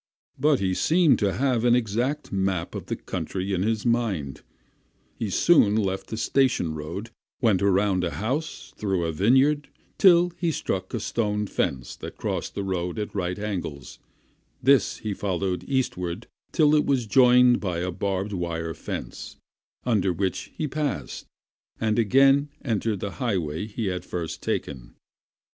But 0.39 0.59
he 0.59 0.73
seemed 0.73 1.19
to 1.19 1.33
have 1.33 1.63
an 1.63 1.75
exact 1.75 2.31
map 2.31 2.73
of 2.73 2.87
the 2.87 2.95
country 2.95 3.53
in 3.53 3.61
his 3.61 3.85
mind; 3.85 4.41
he 5.13 5.29
soon 5.29 5.75
left 5.75 6.07
the 6.07 6.17
station 6.17 6.73
road, 6.73 7.11
went 7.39 7.61
around 7.61 8.03
a 8.03 8.09
house, 8.09 8.73
through 8.77 9.05
a 9.05 9.11
vineyard, 9.11 9.69
till 9.99 10.31
he 10.39 10.49
struck 10.51 10.91
a 10.95 10.99
stone 10.99 11.45
fence 11.45 11.95
that 11.97 12.17
crossed 12.17 12.55
his 12.55 12.63
course 12.65 12.97
at 12.97 13.13
right 13.13 13.37
angles; 13.37 13.99
this 14.59 14.97
he 14.97 15.13
followed 15.13 15.65
eastward 15.67 16.25
till 16.51 16.73
it 16.73 16.83
was 16.87 17.05
joined 17.05 17.59
by 17.59 17.77
a 17.81 17.91
barbed 17.91 18.33
wire 18.33 18.73
fence, 18.73 19.35
under 19.85 20.11
which 20.11 20.51
he 20.55 20.67
passed 20.67 21.27
and 21.79 21.99
again 21.99 22.49
entered 22.65 23.01
the 23.01 23.11
highway 23.21 23.67
he 23.67 23.85
had 23.85 24.03
first 24.03 24.41
taken. 24.41 24.95